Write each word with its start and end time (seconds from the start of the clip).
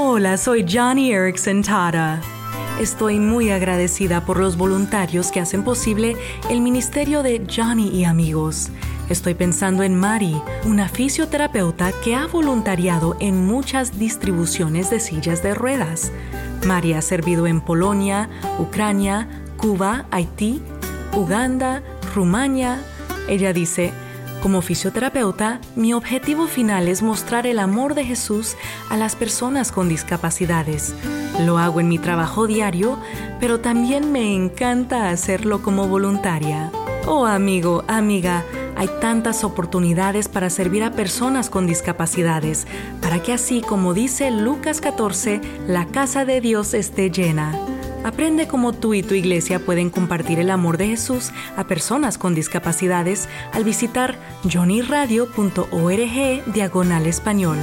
Hola, 0.00 0.36
soy 0.36 0.64
Johnny 0.64 1.10
Erickson 1.10 1.60
Tara. 1.60 2.20
Estoy 2.80 3.18
muy 3.18 3.50
agradecida 3.50 4.24
por 4.24 4.38
los 4.38 4.56
voluntarios 4.56 5.32
que 5.32 5.40
hacen 5.40 5.64
posible 5.64 6.16
el 6.48 6.60
ministerio 6.60 7.24
de 7.24 7.44
Johnny 7.52 7.88
y 7.88 8.04
amigos. 8.04 8.70
Estoy 9.08 9.34
pensando 9.34 9.82
en 9.82 9.96
Mari, 9.96 10.40
una 10.64 10.88
fisioterapeuta 10.88 11.90
que 12.04 12.14
ha 12.14 12.28
voluntariado 12.28 13.16
en 13.18 13.44
muchas 13.44 13.98
distribuciones 13.98 14.88
de 14.88 15.00
sillas 15.00 15.42
de 15.42 15.54
ruedas. 15.54 16.12
Mari 16.64 16.92
ha 16.92 17.02
servido 17.02 17.48
en 17.48 17.60
Polonia, 17.60 18.30
Ucrania, 18.60 19.26
Cuba, 19.56 20.06
Haití, 20.12 20.62
Uganda, 21.12 21.82
Rumania. 22.14 22.78
Ella 23.28 23.52
dice, 23.52 23.92
como 24.40 24.62
fisioterapeuta, 24.62 25.60
mi 25.76 25.92
objetivo 25.92 26.46
final 26.46 26.88
es 26.88 27.02
mostrar 27.02 27.46
el 27.46 27.58
amor 27.58 27.94
de 27.94 28.04
Jesús 28.04 28.56
a 28.88 28.96
las 28.96 29.16
personas 29.16 29.72
con 29.72 29.88
discapacidades. 29.88 30.94
Lo 31.44 31.58
hago 31.58 31.80
en 31.80 31.88
mi 31.88 31.98
trabajo 31.98 32.46
diario, 32.46 32.98
pero 33.40 33.60
también 33.60 34.12
me 34.12 34.34
encanta 34.34 35.10
hacerlo 35.10 35.62
como 35.62 35.88
voluntaria. 35.88 36.70
Oh 37.06 37.26
amigo, 37.26 37.84
amiga, 37.88 38.44
hay 38.76 38.88
tantas 39.00 39.44
oportunidades 39.44 40.28
para 40.28 40.50
servir 40.50 40.84
a 40.84 40.92
personas 40.92 41.50
con 41.50 41.66
discapacidades, 41.66 42.66
para 43.00 43.22
que 43.22 43.32
así 43.32 43.60
como 43.60 43.94
dice 43.94 44.30
Lucas 44.30 44.80
14, 44.80 45.40
la 45.66 45.86
casa 45.86 46.24
de 46.24 46.40
Dios 46.40 46.74
esté 46.74 47.10
llena. 47.10 47.77
Aprende 48.04 48.46
cómo 48.46 48.72
tú 48.72 48.94
y 48.94 49.02
tu 49.02 49.14
iglesia 49.14 49.58
pueden 49.58 49.90
compartir 49.90 50.38
el 50.38 50.50
amor 50.50 50.78
de 50.78 50.88
Jesús 50.88 51.32
a 51.56 51.64
personas 51.64 52.16
con 52.16 52.34
discapacidades 52.34 53.28
al 53.52 53.64
visitar 53.64 54.16
johnnyradio.org 54.44 56.52
diagonal 56.52 57.06
español. 57.06 57.58